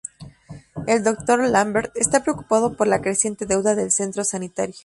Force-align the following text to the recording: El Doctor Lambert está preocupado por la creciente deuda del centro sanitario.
El 0.87 1.03
Doctor 1.03 1.47
Lambert 1.47 1.95
está 1.95 2.23
preocupado 2.23 2.75
por 2.75 2.87
la 2.87 3.01
creciente 3.03 3.45
deuda 3.45 3.75
del 3.75 3.91
centro 3.91 4.23
sanitario. 4.23 4.73